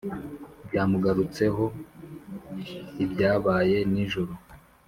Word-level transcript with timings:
byamugarutseho. 0.67 1.63
ibyabaye 3.03 3.77
nijoro 3.93 4.33